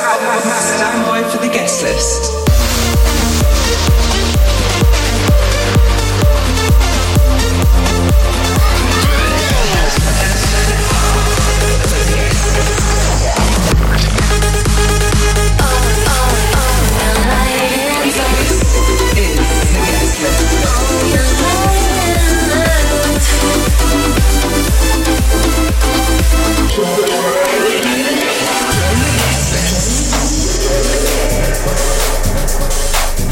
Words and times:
Stand 0.00 1.06
by 1.06 1.22
for 1.28 1.36
the 1.36 1.48
guest 1.52 1.82
list. 1.82 2.39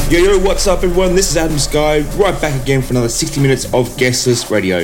Yo, 0.09 0.17
yo, 0.17 0.39
what's 0.39 0.65
up, 0.65 0.83
everyone? 0.83 1.13
This 1.13 1.29
is 1.29 1.37
Adam 1.37 1.59
Sky, 1.59 1.99
right 2.17 2.41
back 2.41 2.59
again 2.59 2.81
for 2.81 2.93
another 2.93 3.07
60 3.07 3.39
minutes 3.41 3.71
of 3.75 3.95
Guest 3.95 4.25
List 4.25 4.49
Radio. 4.49 4.83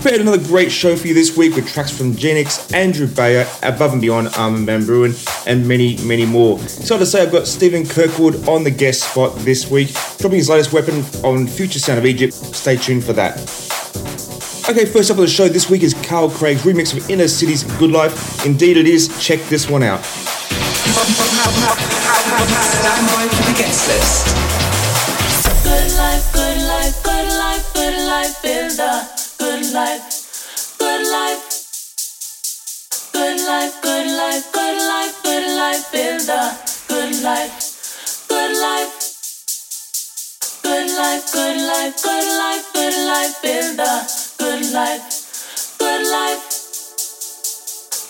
Prepared 0.00 0.22
another 0.22 0.42
great 0.42 0.72
show 0.72 0.96
for 0.96 1.06
you 1.06 1.12
this 1.12 1.36
week 1.36 1.54
with 1.54 1.68
tracks 1.68 1.90
from 1.94 2.14
Genix, 2.14 2.72
Andrew 2.72 3.06
Bayer, 3.06 3.46
Above 3.62 3.92
and 3.92 4.00
Beyond, 4.00 4.28
Armin 4.38 4.64
Van 4.64 4.80
Buuren, 4.80 5.46
and 5.46 5.68
many, 5.68 5.98
many 5.98 6.24
more. 6.24 6.58
Excited 6.62 7.00
to 7.00 7.04
say 7.04 7.22
I've 7.22 7.30
got 7.30 7.46
Stephen 7.46 7.86
Kirkwood 7.86 8.48
on 8.48 8.64
the 8.64 8.70
guest 8.70 9.10
spot 9.10 9.36
this 9.40 9.70
week, 9.70 9.92
dropping 10.16 10.38
his 10.38 10.48
latest 10.48 10.72
weapon 10.72 11.04
on 11.22 11.46
Future 11.46 11.78
Sound 11.78 11.98
of 11.98 12.06
Egypt. 12.06 12.32
Stay 12.32 12.76
tuned 12.76 13.04
for 13.04 13.12
that. 13.12 13.36
Okay, 14.70 14.86
first 14.86 15.10
up 15.10 15.18
on 15.18 15.24
the 15.24 15.30
show 15.30 15.48
this 15.48 15.68
week 15.68 15.82
is 15.82 15.92
Carl 15.92 16.30
Craig's 16.30 16.62
remix 16.62 16.96
of 16.96 17.10
Inner 17.10 17.28
City's 17.28 17.64
Good 17.78 17.90
Life. 17.90 18.46
Indeed, 18.46 18.78
it 18.78 18.86
is. 18.86 19.08
Check 19.22 19.40
this 19.50 19.68
one 19.68 19.82
out. 19.82 20.02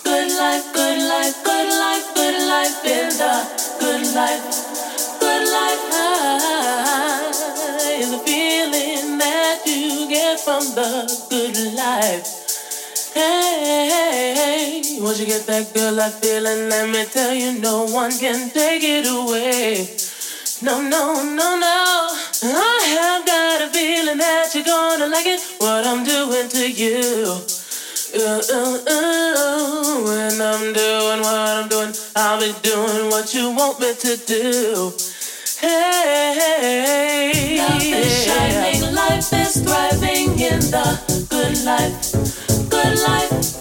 Good 0.03 0.33
life, 0.37 0.73
good 0.73 0.99
life, 0.99 1.43
good 1.43 1.69
life, 1.77 2.13
good 2.15 2.18
life 2.49 2.83
in 2.83 3.09
the 3.21 3.35
good 3.79 4.05
life, 4.15 4.43
good 5.21 5.45
life. 5.53 5.83
Ah, 5.93 7.29
is 8.01 8.11
a 8.11 8.19
feeling 8.25 9.19
that 9.19 9.61
you 9.67 10.09
get 10.09 10.39
from 10.39 10.63
the 10.73 11.05
good 11.29 11.55
life. 11.77 12.25
Hey, 13.13 14.81
once 14.99 15.19
you 15.19 15.27
get 15.27 15.45
that 15.45 15.71
good 15.75 15.93
life 15.93 16.15
feeling, 16.15 16.69
let 16.69 16.89
me 16.89 17.05
tell 17.05 17.35
you, 17.35 17.59
no 17.59 17.85
one 17.85 18.17
can 18.17 18.49
take 18.49 18.81
it 18.83 19.05
away. 19.05 19.85
No, 20.63 20.81
no, 20.81 21.21
no, 21.21 21.47
no. 21.53 21.77
I 22.41 22.77
have 22.97 23.27
got 23.27 23.61
a 23.61 23.69
feeling 23.69 24.17
that 24.17 24.49
you're 24.55 24.63
gonna 24.63 25.05
like 25.05 25.27
it, 25.27 25.41
what 25.59 25.85
I'm 25.85 26.03
doing 26.03 26.49
to 26.49 26.65
you. 26.65 27.37
Uh, 28.11 28.41
uh, 28.41 28.77
uh, 28.89 30.01
when 30.01 30.41
I'm 30.41 30.73
doing 30.73 31.21
what 31.21 31.35
I'm 31.35 31.69
doing, 31.69 31.93
I'll 32.21 32.37
be 32.37 32.51
doing 32.63 33.09
what 33.09 33.33
you 33.33 33.51
want 33.51 33.79
me 33.79 33.93
to 33.93 34.17
do. 34.17 34.91
Hey, 35.61 37.57
love 37.57 37.81
is 37.81 38.25
shining, 38.25 38.93
life 38.93 39.31
is 39.31 39.63
thriving 39.63 40.37
in 40.37 40.59
the 40.59 40.99
good 41.29 41.63
life, 41.63 42.11
good 42.69 42.99
life, 43.07 43.58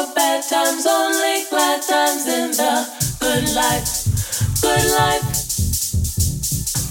More 0.00 0.14
bad 0.14 0.42
times, 0.48 0.86
only 0.86 1.44
glad 1.50 1.82
times 1.82 2.26
in 2.26 2.52
the 2.52 2.88
good 3.20 3.54
life, 3.54 3.84
good 4.62 4.84
life, 4.96 5.28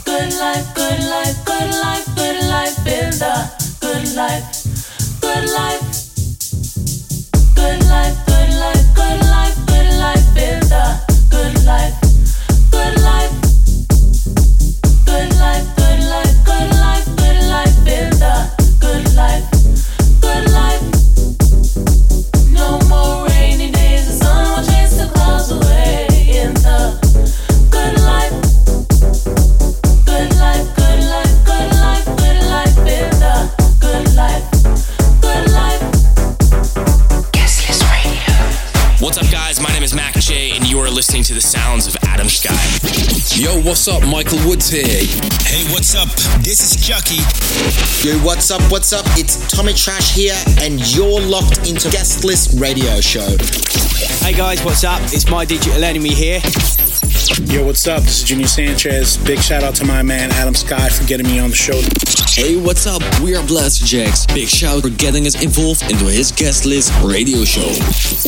good 0.05 0.31
life, 0.37 0.75
good 0.75 1.01
life, 1.09 1.43
good 1.43 1.71
life, 1.81 2.05
good 2.15 2.39
life 2.45 2.77
in 2.85 3.09
the 3.17 3.49
good 3.81 4.13
life, 4.15 4.45
good 5.21 5.49
life. 5.49 5.81
Good 7.55 7.83
life, 7.89 8.17
good 8.27 8.53
life, 8.53 8.93
good 8.93 9.21
life, 9.25 9.57
good 9.65 9.89
life 9.97 10.37
in 10.37 10.59
the 10.69 10.85
good 11.31 11.65
life, 11.65 12.08
up? 43.89 44.05
Michael 44.07 44.37
Woods 44.47 44.69
here. 44.69 44.85
Hey, 44.85 45.65
what's 45.73 45.95
up? 45.95 46.09
This 46.43 46.61
is 46.61 46.85
Chuckie. 46.85 47.21
Yo, 48.07 48.17
what's 48.23 48.51
up? 48.51 48.61
What's 48.71 48.93
up? 48.93 49.05
It's 49.17 49.49
Tommy 49.51 49.73
Trash 49.73 50.13
here, 50.13 50.35
and 50.61 50.79
you're 50.95 51.19
locked 51.19 51.67
into 51.67 51.89
Guest 51.89 52.23
List 52.23 52.59
Radio 52.59 53.01
Show. 53.01 53.25
Hey 54.23 54.33
guys, 54.33 54.63
what's 54.63 54.83
up? 54.83 55.01
It's 55.05 55.29
my 55.29 55.43
digital 55.43 55.83
enemy 55.83 56.09
here. 56.09 56.39
Yo, 57.45 57.65
what's 57.65 57.87
up? 57.87 58.03
This 58.03 58.19
is 58.19 58.23
Junior 58.25 58.47
Sanchez. 58.47 59.17
Big 59.17 59.39
shout 59.39 59.63
out 59.63 59.75
to 59.75 59.85
my 59.85 60.03
man 60.03 60.31
Adam 60.33 60.53
Sky 60.53 60.89
for 60.89 61.05
getting 61.05 61.25
me 61.25 61.39
on 61.39 61.49
the 61.49 61.55
show. 61.55 61.79
Hey, 62.29 62.61
what's 62.61 62.85
up? 62.85 63.01
We 63.21 63.35
are 63.35 63.43
Blasterjaxx. 63.43 64.33
Big 64.35 64.47
shout 64.47 64.77
out 64.77 64.83
for 64.83 64.89
getting 64.89 65.25
us 65.25 65.41
involved 65.41 65.81
into 65.89 66.05
his 66.05 66.31
guest 66.31 66.65
list 66.65 66.93
radio 67.01 67.43
show. 67.43 67.69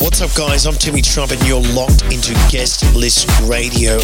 What's 0.02 0.20
up, 0.20 0.34
guys? 0.34 0.66
I'm 0.66 0.74
Timmy 0.74 1.02
Trump, 1.02 1.30
and 1.30 1.46
you're 1.46 1.62
locked 1.72 2.02
into 2.12 2.32
Guest 2.50 2.94
List 2.96 3.28
Radio. 3.48 4.00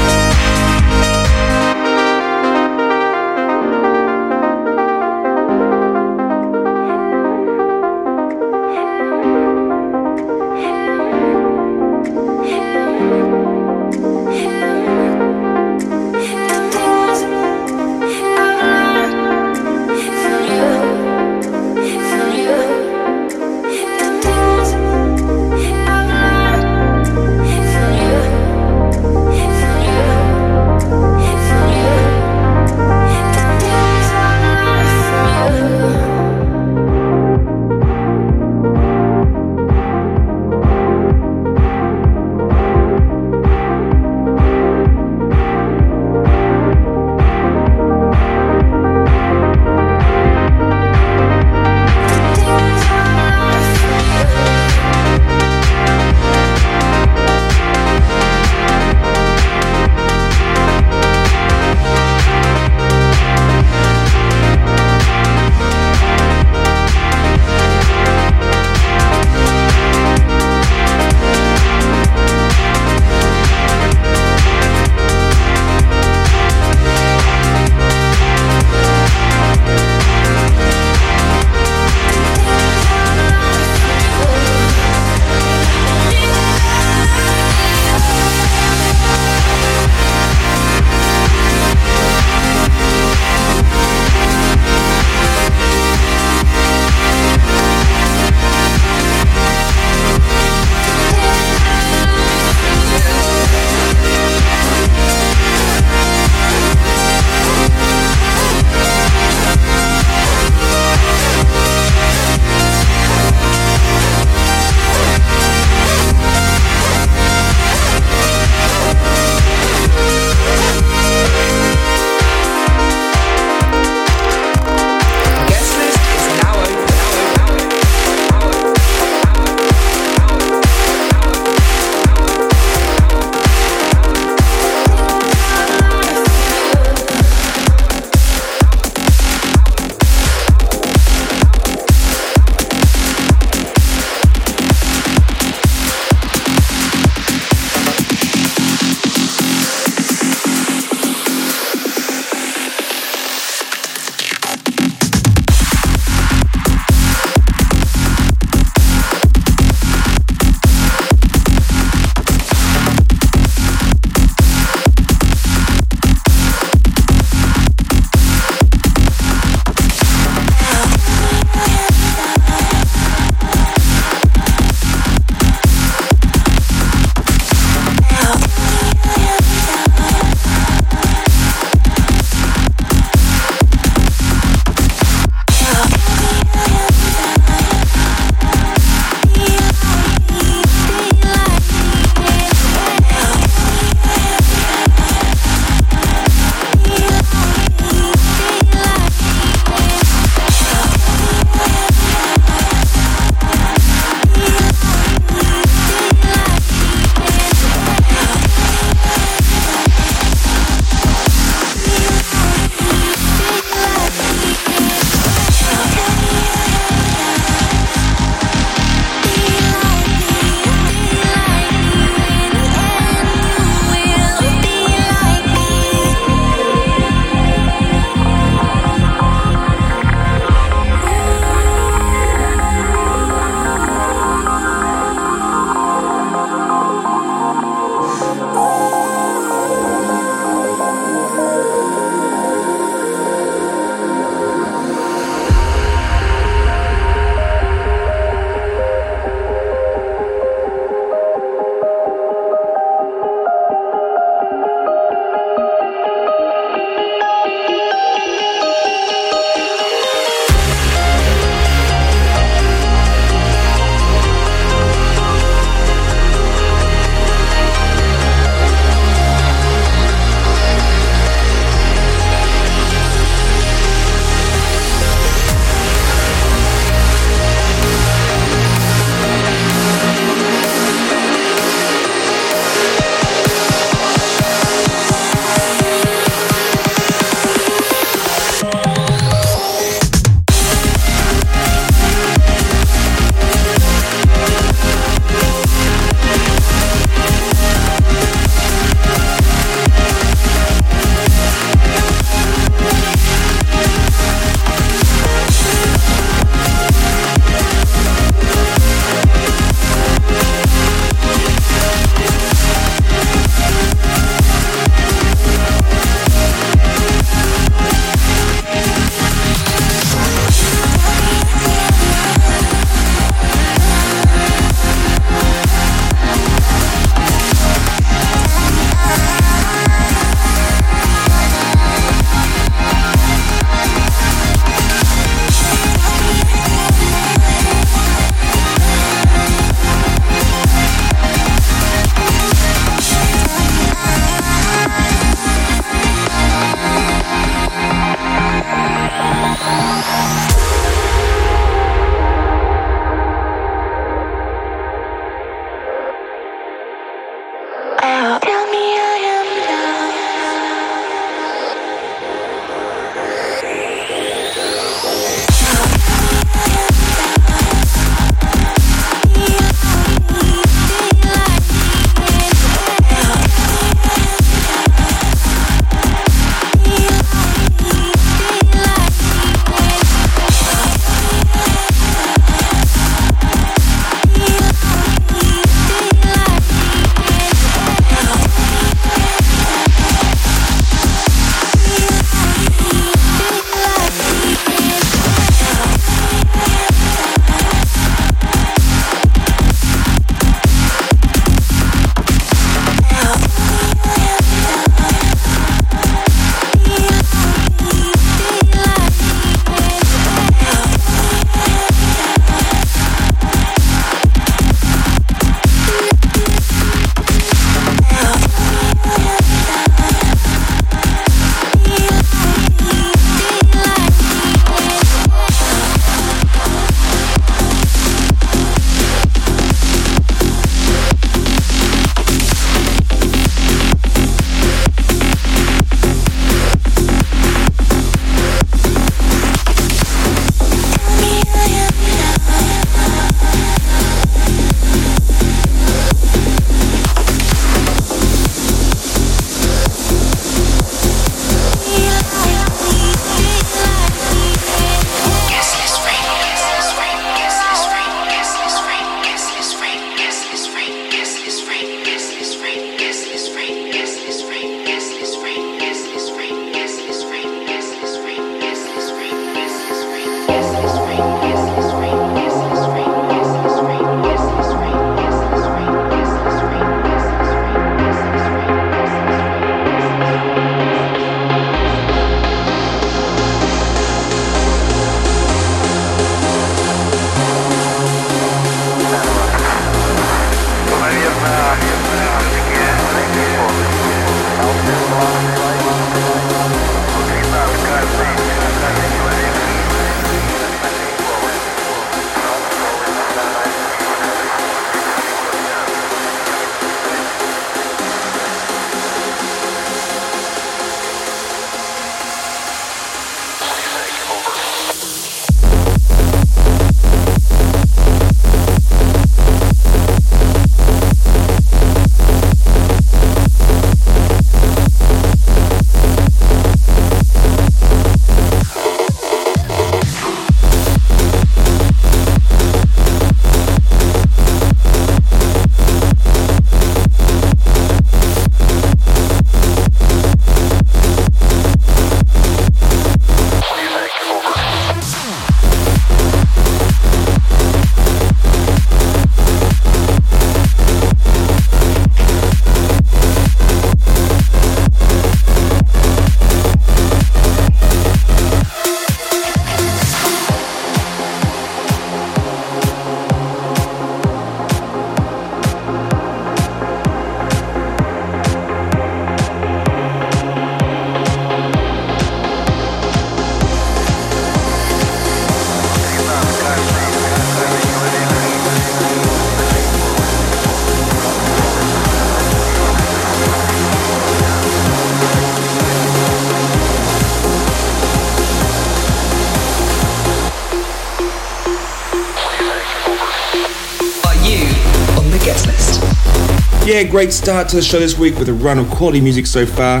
Great 597.14 597.32
start 597.32 597.68
to 597.68 597.76
the 597.76 597.82
show 597.82 598.00
this 598.00 598.18
week 598.18 598.36
with 598.40 598.48
a 598.48 598.52
run 598.52 598.76
of 598.76 598.90
quality 598.90 599.20
music 599.20 599.46
so 599.46 599.64
far. 599.64 600.00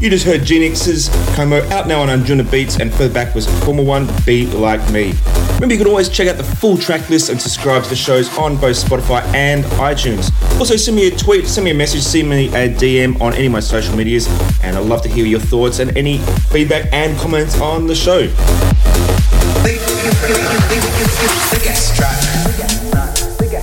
You 0.00 0.08
just 0.08 0.24
heard 0.24 0.42
Genix's 0.42 1.08
Como 1.34 1.60
out 1.70 1.88
now 1.88 2.02
on 2.02 2.08
Anjuna 2.08 2.48
Beats, 2.48 2.78
and 2.78 2.94
further 2.94 3.12
back 3.12 3.34
was 3.34 3.48
former 3.64 3.82
One 3.82 4.08
Be 4.24 4.46
Like 4.46 4.80
Me. 4.92 5.12
Remember, 5.54 5.74
you 5.74 5.78
can 5.78 5.88
always 5.88 6.08
check 6.08 6.28
out 6.28 6.36
the 6.36 6.44
full 6.44 6.78
track 6.78 7.10
list 7.10 7.30
and 7.30 7.42
subscribe 7.42 7.82
to 7.82 7.88
the 7.88 7.96
shows 7.96 8.32
on 8.38 8.56
both 8.56 8.76
Spotify 8.76 9.24
and 9.34 9.64
iTunes. 9.64 10.30
Also, 10.60 10.76
send 10.76 10.96
me 10.96 11.08
a 11.08 11.10
tweet, 11.10 11.48
send 11.48 11.64
me 11.64 11.72
a 11.72 11.74
message, 11.74 12.02
send 12.02 12.30
me 12.30 12.46
a 12.50 12.72
DM 12.72 13.20
on 13.20 13.34
any 13.34 13.46
of 13.46 13.52
my 13.52 13.58
social 13.58 13.96
medias, 13.96 14.28
and 14.62 14.76
I'd 14.76 14.86
love 14.86 15.02
to 15.02 15.08
hear 15.08 15.26
your 15.26 15.40
thoughts 15.40 15.80
and 15.80 15.96
any 15.98 16.18
feedback 16.52 16.92
and 16.92 17.18
comments 17.18 17.60
on 17.60 17.88
the 17.88 17.96
show. 17.96 18.28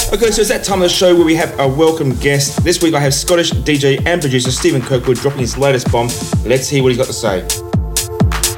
Okay, 0.09 0.31
so 0.31 0.39
it's 0.39 0.47
that 0.47 0.63
time 0.63 0.81
of 0.81 0.83
the 0.83 0.89
show 0.89 1.13
where 1.13 1.25
we 1.25 1.35
have 1.35 1.59
a 1.59 1.67
welcome 1.67 2.15
guest. 2.15 2.63
This 2.63 2.81
week 2.81 2.93
I 2.93 2.99
have 3.01 3.13
Scottish 3.13 3.51
DJ 3.51 4.01
and 4.05 4.21
producer 4.21 4.51
Stephen 4.51 4.81
Kirkwood 4.81 5.17
dropping 5.17 5.41
his 5.41 5.57
latest 5.57 5.91
bomb. 5.91 6.07
Let's 6.45 6.69
hear 6.69 6.81
what 6.81 6.93
he's 6.93 6.97
got 6.97 7.07
to 7.07 7.13
say. 7.13 7.45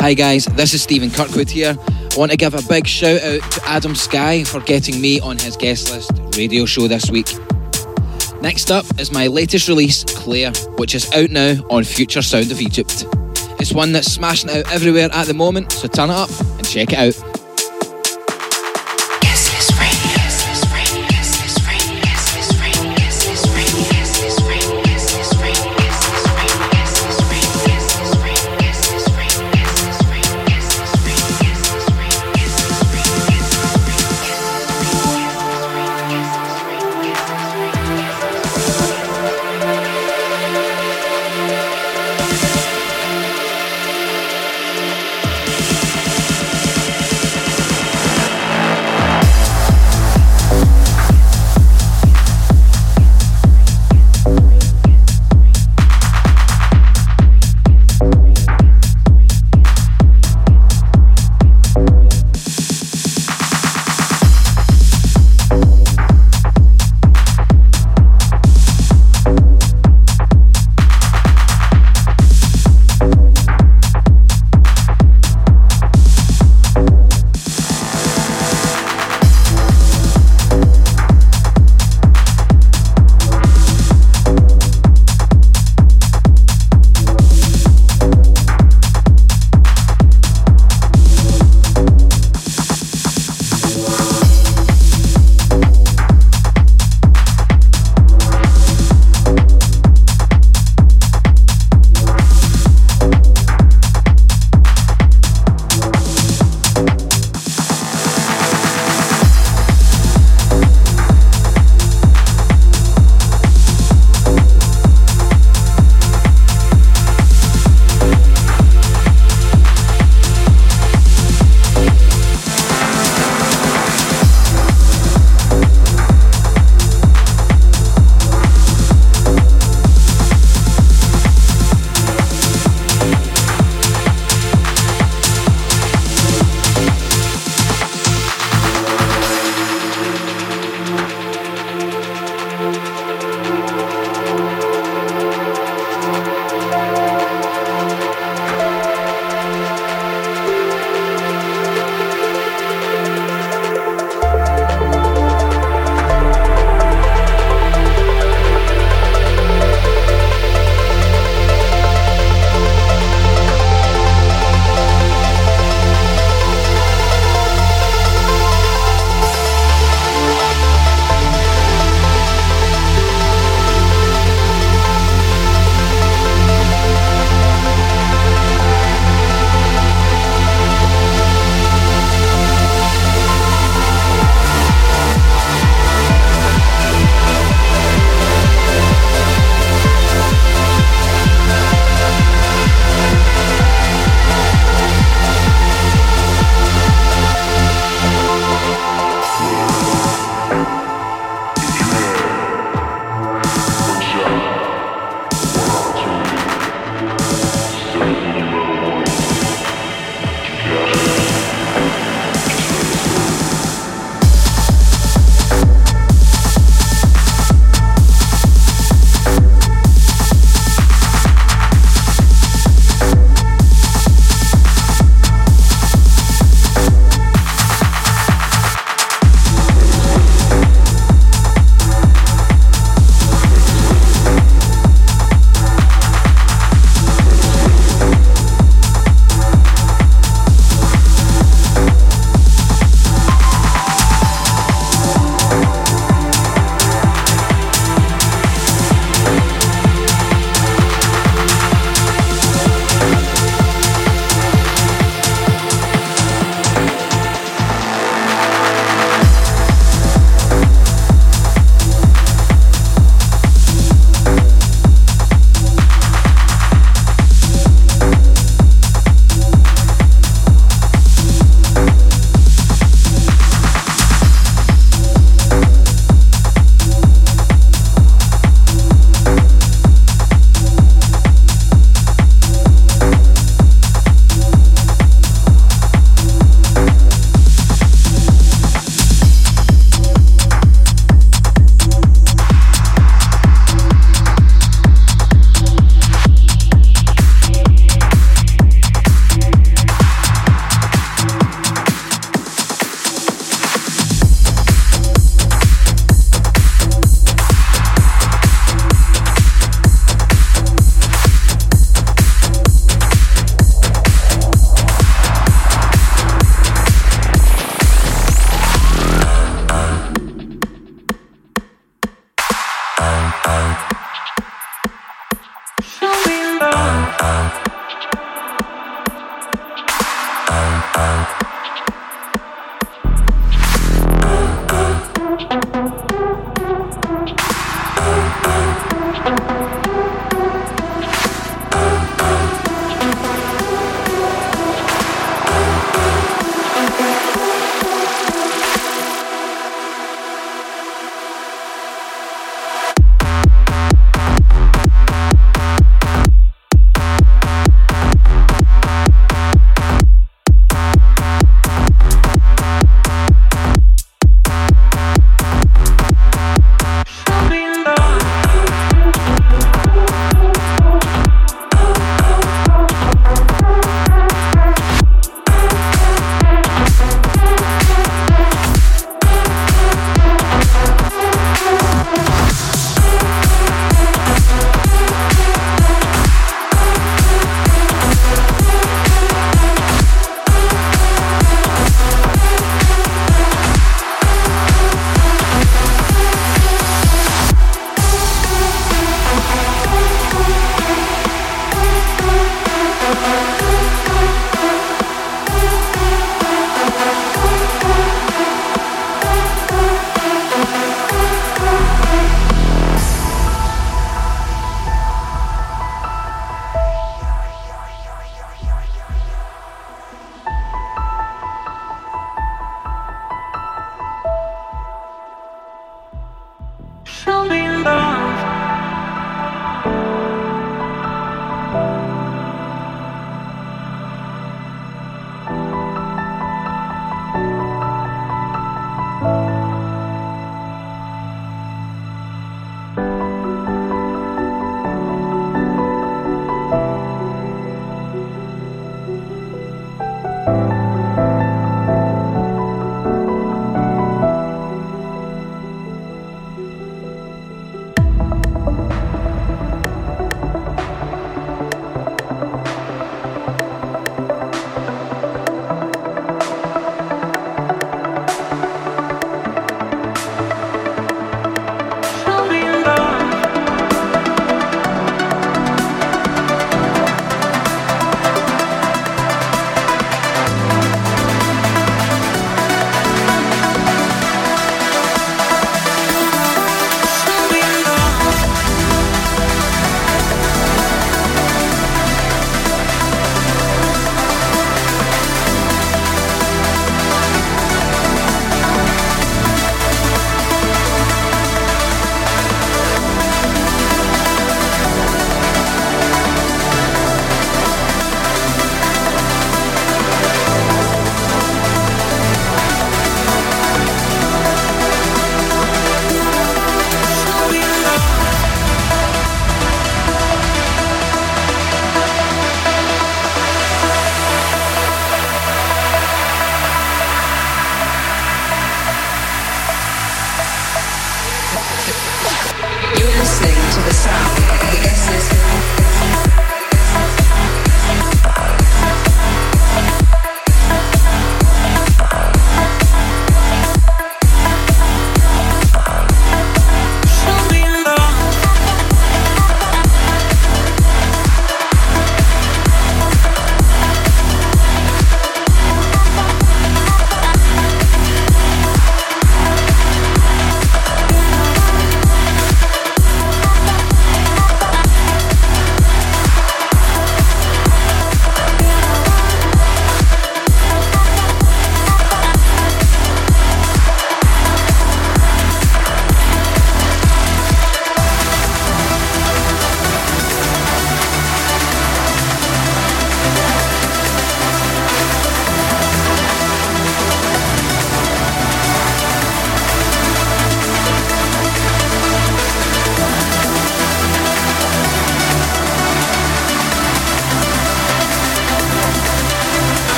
Hi 0.00 0.12
guys, 0.12 0.44
this 0.44 0.74
is 0.74 0.82
Stephen 0.82 1.10
Kirkwood 1.10 1.48
here. 1.48 1.78
I 1.78 2.14
want 2.18 2.30
to 2.30 2.36
give 2.36 2.52
a 2.52 2.60
big 2.68 2.86
shout 2.86 3.22
out 3.22 3.52
to 3.52 3.62
Adam 3.64 3.94
Sky 3.94 4.44
for 4.44 4.60
getting 4.60 5.00
me 5.00 5.18
on 5.20 5.38
his 5.38 5.56
guest 5.56 5.90
list 5.90 6.12
radio 6.36 6.66
show 6.66 6.86
this 6.88 7.10
week. 7.10 7.32
Next 8.42 8.70
up 8.70 8.84
is 9.00 9.10
my 9.10 9.26
latest 9.26 9.66
release, 9.66 10.04
Claire, 10.04 10.52
which 10.76 10.94
is 10.94 11.10
out 11.12 11.30
now 11.30 11.54
on 11.70 11.84
Future 11.84 12.20
Sound 12.20 12.52
of 12.52 12.60
Egypt. 12.60 13.06
It's 13.58 13.72
one 13.72 13.92
that's 13.92 14.12
smashing 14.12 14.50
out 14.50 14.70
everywhere 14.70 15.08
at 15.10 15.26
the 15.26 15.34
moment, 15.34 15.72
so 15.72 15.88
turn 15.88 16.10
it 16.10 16.16
up 16.16 16.28
and 16.38 16.68
check 16.68 16.92
it 16.92 16.98
out. 16.98 17.39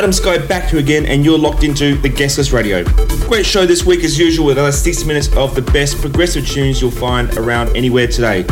Adam 0.00 0.14
Sky 0.14 0.38
back 0.38 0.66
to 0.66 0.76
you 0.76 0.82
again, 0.82 1.04
and 1.04 1.26
you're 1.26 1.38
locked 1.38 1.62
into 1.62 1.94
the 1.94 2.08
Guest 2.08 2.38
List 2.38 2.52
Radio. 2.52 2.84
Great 3.28 3.44
show 3.44 3.66
this 3.66 3.84
week 3.84 4.02
as 4.02 4.18
usual 4.18 4.46
with 4.46 4.56
another 4.56 4.72
60 4.72 5.06
minutes 5.06 5.28
of 5.36 5.54
the 5.54 5.60
best 5.60 6.00
progressive 6.00 6.48
tunes 6.48 6.80
you'll 6.80 6.90
find 6.90 7.36
around 7.36 7.76
anywhere 7.76 8.06
today. 8.06 8.46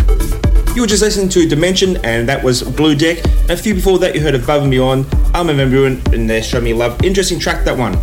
You 0.75 0.83
were 0.83 0.87
just 0.87 1.01
listening 1.01 1.31
to 1.31 1.49
Dimension, 1.49 1.97
and 2.05 2.29
that 2.29 2.45
was 2.45 2.63
Blue 2.63 2.95
Deck. 2.95 3.25
And 3.25 3.53
a 3.53 3.57
few 3.57 3.73
before 3.75 3.99
that, 4.01 4.15
you 4.15 4.21
heard 4.21 4.35
Above 4.35 4.61
and 4.61 4.71
Beyond, 4.71 5.07
Armin 5.35 5.57
van 5.57 5.71
Buuren, 5.71 6.13
and 6.13 6.29
their 6.29 6.43
Show 6.43 6.61
Me 6.61 6.75
Love. 6.75 7.03
Interesting 7.03 7.39
track, 7.39 7.65
that 7.65 7.79
one. 7.79 7.95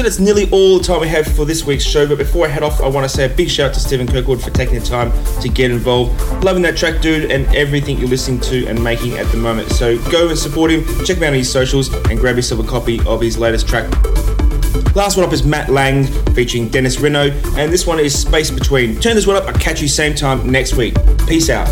So 0.00 0.04
that's 0.04 0.18
nearly 0.18 0.50
all 0.50 0.78
the 0.78 0.84
time 0.84 1.02
we 1.02 1.08
have 1.08 1.26
for 1.26 1.44
this 1.44 1.66
week's 1.66 1.84
show. 1.84 2.08
But 2.08 2.16
before 2.16 2.46
I 2.46 2.48
head 2.48 2.62
off, 2.62 2.80
I 2.80 2.88
want 2.88 3.04
to 3.04 3.08
say 3.14 3.26
a 3.26 3.28
big 3.28 3.50
shout 3.50 3.68
out 3.68 3.74
to 3.74 3.80
Stephen 3.80 4.06
Kirkwood 4.06 4.42
for 4.42 4.48
taking 4.48 4.76
the 4.78 4.80
time 4.80 5.12
to 5.42 5.48
get 5.50 5.70
involved. 5.70 6.18
Loving 6.42 6.62
that 6.62 6.74
track, 6.78 7.02
dude, 7.02 7.30
and 7.30 7.46
everything 7.54 7.98
you're 7.98 8.08
listening 8.08 8.40
to 8.40 8.66
and 8.66 8.82
making 8.82 9.18
at 9.18 9.26
the 9.26 9.36
moment. 9.36 9.68
So 9.72 9.98
go 10.10 10.30
and 10.30 10.38
support 10.38 10.70
him, 10.70 10.86
check 11.04 11.18
him 11.18 11.24
out 11.24 11.26
on 11.26 11.34
his 11.34 11.52
socials, 11.52 11.92
and 12.08 12.18
grab 12.18 12.36
yourself 12.36 12.64
a 12.64 12.66
copy 12.66 12.98
of 13.06 13.20
his 13.20 13.36
latest 13.36 13.68
track. 13.68 13.90
Last 14.96 15.18
one 15.18 15.26
up 15.26 15.34
is 15.34 15.44
Matt 15.44 15.68
Lange 15.68 16.06
featuring 16.34 16.70
Dennis 16.70 16.98
Reno, 16.98 17.24
and 17.58 17.70
this 17.70 17.86
one 17.86 18.00
is 18.00 18.18
Space 18.18 18.50
Between. 18.50 18.98
Turn 19.00 19.16
this 19.16 19.26
one 19.26 19.36
up, 19.36 19.44
I'll 19.44 19.52
catch 19.52 19.82
you 19.82 19.88
same 19.88 20.14
time 20.14 20.50
next 20.50 20.76
week. 20.76 20.94
Peace 21.28 21.50
out. 21.50 21.68